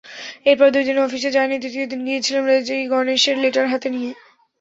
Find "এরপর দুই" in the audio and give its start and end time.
0.45-0.83